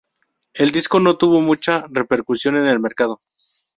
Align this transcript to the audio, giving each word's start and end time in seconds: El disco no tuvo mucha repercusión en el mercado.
El 0.55 0.71
disco 0.71 0.99
no 0.99 1.15
tuvo 1.15 1.41
mucha 1.41 1.85
repercusión 1.87 2.57
en 2.57 2.65
el 2.65 2.79
mercado. 2.79 3.21